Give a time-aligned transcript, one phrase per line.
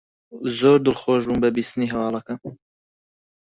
[0.57, 2.35] زۆر دڵخۆش بووم بە بیستنی هەواڵەکە.